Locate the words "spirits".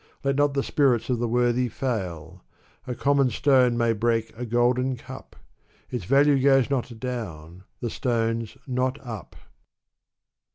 0.63-1.11